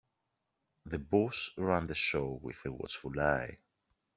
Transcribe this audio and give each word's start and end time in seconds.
The 0.83 0.97
boss 0.97 1.51
ran 1.57 1.85
the 1.85 1.93
show 1.93 2.39
with 2.41 2.57
a 2.65 2.71
watchful 2.71 3.19
eye. 3.19 3.59